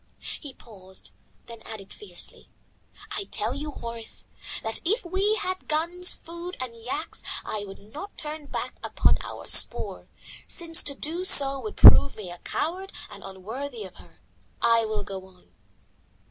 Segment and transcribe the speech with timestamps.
[0.19, 1.11] He paused,
[1.45, 2.49] then added fiercely,
[3.11, 4.25] "I tell you, Horace,
[4.63, 9.19] that even if we had guns, food, and yaks, I would not turn back upon
[9.23, 10.09] our spoor,
[10.47, 14.21] since to do so would prove me a coward and unworthy of her.
[14.59, 15.51] I will go on."